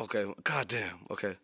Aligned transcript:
Okay, 0.00 0.24
goddamn. 0.44 1.00
Okay. 1.10 1.34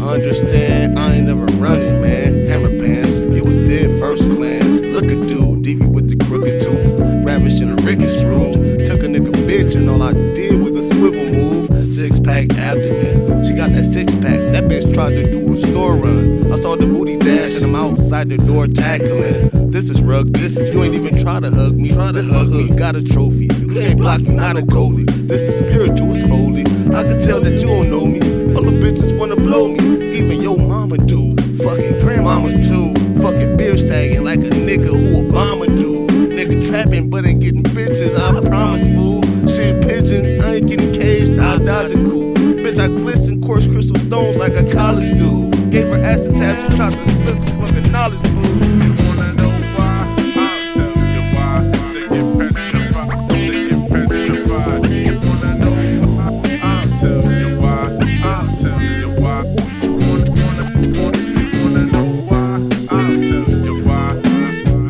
Understand, 0.00 0.96
I 0.96 1.14
ain't 1.14 1.26
never 1.26 1.46
running, 1.58 2.00
man. 2.00 2.46
Hammer 2.46 2.68
pants, 2.78 3.18
you 3.18 3.42
was 3.42 3.56
dead 3.56 3.98
first 3.98 4.30
glance. 4.30 4.80
Look 4.80 5.04
at 5.04 5.26
dude, 5.26 5.64
deviant 5.64 5.92
with 5.92 6.08
the 6.08 6.24
crooked 6.24 6.60
tooth, 6.60 7.26
ravishing 7.26 7.72
a 7.72 7.82
Ricketts 7.82 8.22
root. 8.22 8.86
Took 8.86 9.02
a 9.02 9.06
nigga 9.06 9.32
bitch, 9.32 9.74
and 9.74 9.90
all 9.90 10.04
I 10.04 10.12
did 10.12 10.60
was 10.60 10.76
a 10.76 10.88
swivel 10.88 11.26
move. 11.26 11.66
Six 11.82 12.20
pack 12.20 12.50
abdomen, 12.50 13.42
she 13.42 13.54
got 13.54 13.72
that 13.72 13.90
six 13.92 14.14
pack. 14.14 14.38
That 14.52 14.64
bitch 14.70 14.94
tried 14.94 15.16
to 15.16 15.28
do 15.28 15.52
a 15.52 15.56
store 15.56 15.96
run. 15.96 16.52
I 16.52 16.56
saw 16.60 16.76
the 16.76 16.86
booty 16.86 17.16
dash, 17.16 17.60
and 17.60 17.64
I'm 17.64 17.74
outside 17.74 18.28
the 18.28 18.38
door 18.38 18.68
tackling. 18.68 19.72
This 19.72 19.90
is 19.90 20.00
rug, 20.00 20.32
this 20.32 20.56
is 20.56 20.72
you 20.72 20.84
ain't 20.84 20.94
even 20.94 21.16
try 21.18 21.40
to 21.40 21.50
hug 21.50 21.74
me. 21.74 21.90
Try 21.90 22.12
to 22.12 22.22
hug 22.22 22.50
me, 22.50 22.68
got 22.68 22.94
a 22.94 23.02
trophy. 23.02 23.48
You 23.58 23.68
can't 23.74 23.98
block, 23.98 24.20
you 24.20 24.30
not 24.30 24.56
a 24.56 24.62
goalie. 24.62 25.06
This 25.26 25.42
is 25.42 25.56
spiritual, 25.56 26.12
it's 26.12 26.22
holy. 26.22 26.71
I 26.94 27.02
can 27.02 27.18
tell 27.18 27.40
that 27.40 27.60
you 27.60 27.68
don't 27.68 27.90
know 27.90 28.04
me. 28.06 28.20
All 28.54 28.62
the 28.62 28.72
bitches 28.72 29.18
wanna 29.18 29.36
blow 29.36 29.68
me, 29.68 30.16
even 30.16 30.42
your 30.42 30.58
mama 30.58 30.98
do. 30.98 31.34
Fucking 31.64 31.94
grandmamas 32.00 32.60
too. 32.60 32.92
Fucking 33.22 33.56
beer 33.56 33.76
sagging 33.76 34.24
like 34.24 34.40
a 34.40 34.50
nigga 34.50 34.88
who 34.88 35.22
Obama 35.22 35.66
do. 35.74 36.06
Nigga 36.28 36.66
trapping 36.68 37.08
but 37.08 37.24
ain't 37.26 37.40
getting 37.40 37.62
bitches, 37.62 38.14
I 38.16 38.40
promise 38.46 38.94
fool. 38.94 39.22
Shit 39.46 39.80
pigeon, 39.86 40.42
I 40.42 40.56
ain't 40.56 40.68
getting 40.68 40.92
caged, 40.92 41.38
I'll 41.38 41.58
dodge 41.58 41.92
a 41.92 42.02
coup. 42.04 42.34
Bitch, 42.34 42.78
I 42.78 42.88
glisten 42.88 43.40
coarse 43.40 43.66
crystal 43.66 43.98
stones 43.98 44.36
like 44.36 44.54
a 44.56 44.70
college 44.70 45.16
dude. 45.16 45.70
Gave 45.70 45.88
her 45.88 46.00
tabs, 46.00 46.28
she 46.28 46.76
tried 46.76 46.92
to 46.92 46.98
spit 46.98 47.40
some 47.40 47.60
fucking 47.60 47.90
knowledge 47.90 48.20
fool. 48.20 49.01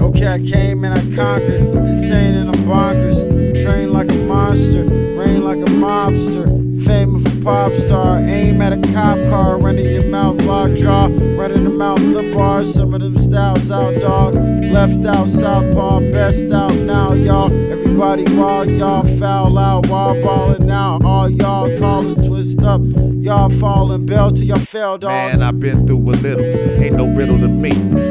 Okay, 0.03 0.29
I 0.29 0.39
came 0.39 0.85
and 0.85 0.93
I 0.93 1.01
conquered, 1.17 1.75
insane 1.89 2.35
and 2.35 2.51
I'm 2.51 2.65
bonkers. 2.67 3.25
Trained 3.63 3.93
like 3.93 4.11
a 4.11 4.15
monster, 4.15 4.85
rain 5.17 5.43
like 5.43 5.61
a 5.61 5.71
mobster. 5.71 6.45
Fame 6.85 7.15
of 7.15 7.25
a 7.25 7.31
pop 7.43 7.73
star, 7.73 8.19
aim 8.19 8.61
at 8.61 8.73
a 8.75 8.93
cop 8.93 9.17
car, 9.31 9.59
running 9.59 9.87
your 9.87 10.05
mouth, 10.05 10.39
lock 10.43 10.75
jaw, 10.75 11.07
running 11.07 11.65
them 11.65 11.81
out 11.81 11.99
the 12.01 12.31
bars. 12.35 12.75
Some 12.75 12.93
of 12.93 13.01
them 13.01 13.17
styles 13.17 13.71
out, 13.71 13.95
dog. 14.01 14.35
Left 14.35 15.03
out, 15.07 15.31
southpaw, 15.31 16.01
best 16.13 16.51
out 16.53 16.75
now, 16.75 17.15
y'all. 17.15 17.51
Everybody 17.73 18.25
wild, 18.35 18.69
y'all 18.69 19.05
foul 19.19 19.57
out, 19.59 19.87
while 19.87 20.21
balling 20.21 20.71
out. 20.71 21.03
Y'all 22.43 22.67
up, 22.67 22.81
y'all 23.21 23.49
falling, 23.49 24.05
bell 24.05 24.33
to 24.33 24.45
your 24.45 24.59
fail, 24.59 24.99
dog. 24.99 25.11
Man, 25.11 25.43
I've 25.45 25.61
been 25.61 25.87
through 25.87 25.99
a 25.99 26.17
little. 26.17 26.45
Ain't 26.45 26.97
no 26.97 27.07
riddle 27.07 27.39
to 27.39 27.47
me 27.47 27.71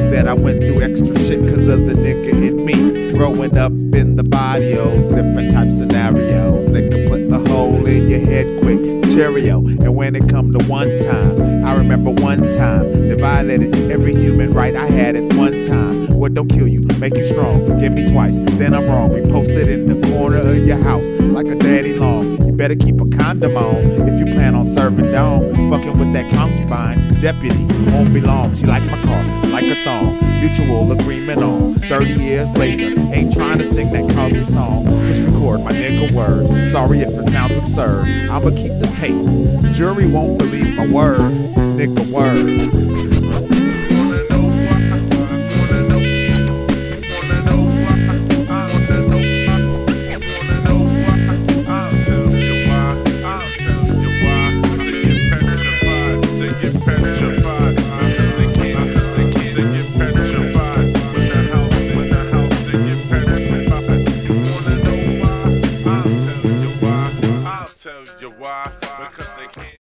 that 0.10 0.26
I 0.26 0.34
went 0.34 0.60
through 0.64 0.82
extra 0.82 1.20
shit 1.20 1.50
cause 1.50 1.68
of 1.68 1.86
the 1.86 1.94
nigga 1.96 2.30
in 2.30 2.66
me. 2.66 3.12
Growing 3.12 3.58
up 3.58 3.74
in 3.74 4.16
the 4.16 4.24
barrio, 4.24 5.10
different 5.10 5.52
type 5.52 5.74
scenarios. 5.74 6.66
Nigga 6.70 7.10
put 7.10 7.30
the 7.30 7.40
hole 7.50 7.86
in 7.86 8.08
your 8.08 8.22
head 8.22 8.62
quick. 8.62 8.80
Cheerio. 9.12 9.58
And 9.58 9.98
when 9.98 10.16
it 10.16 10.30
come 10.30 10.54
to 10.54 10.66
one 10.66 10.98
time, 11.00 11.66
I 11.66 11.76
remember 11.76 12.12
one 12.12 12.50
time 12.52 13.10
they 13.10 13.16
violated 13.16 13.92
every 13.92 14.16
human 14.16 14.52
right 14.52 14.78
I 14.78 14.86
had 14.86 15.18
at 15.18 15.34
one 15.34 15.62
time. 15.64 15.91
Don't 16.34 16.48
kill 16.48 16.68
you, 16.68 16.82
make 16.98 17.16
you 17.16 17.26
strong. 17.26 17.66
Give 17.80 17.92
me 17.92 18.08
twice, 18.08 18.40
then 18.40 18.74
I'm 18.74 18.86
wrong. 18.86 19.12
We 19.14 19.22
posted 19.22 19.68
in 19.68 19.88
the 19.90 20.08
corner 20.10 20.38
of 20.38 20.66
your 20.66 20.78
house 20.78 21.06
like 21.20 21.48
a 21.48 21.56
daddy 21.56 21.94
long. 21.94 22.46
You 22.46 22.54
better 22.54 22.76
keep 22.76 23.02
a 23.02 23.06
condom 23.10 23.58
on 23.58 23.76
if 24.08 24.20
you 24.20 24.34
plan 24.34 24.56
on 24.56 24.66
serving 24.68 25.12
down. 25.12 25.52
Fucking 25.70 26.00
with 26.00 26.14
that 26.14 26.32
concubine, 26.32 27.12
deputy 27.20 27.66
won't 27.92 28.14
be 28.14 28.22
long. 28.22 28.56
She 28.56 28.66
like 28.66 28.84
my 28.84 29.02
car, 29.04 29.24
like 29.48 29.66
a 29.66 29.76
thong. 29.84 30.20
Mutual 30.40 30.92
agreement 30.92 31.44
on. 31.44 31.74
30 31.76 32.14
years 32.14 32.52
later, 32.54 33.00
ain't 33.14 33.34
trying 33.34 33.58
to 33.58 33.66
sing 33.66 33.92
that 33.92 34.16
Cosby 34.16 34.46
song. 34.46 34.86
Just 35.08 35.24
record 35.24 35.62
my 35.62 35.72
nigga 35.72 36.12
word. 36.14 36.70
Sorry 36.70 37.02
if 37.02 37.10
it 37.10 37.30
sounds 37.30 37.58
absurd. 37.58 38.08
I'ma 38.30 38.52
keep 38.52 38.80
the 38.80 38.90
tape. 38.96 39.74
Jury 39.74 40.08
won't 40.08 40.38
believe 40.38 40.76
my 40.76 40.88
word. 40.88 41.20
Nigga 41.20 42.10
word. 42.10 42.91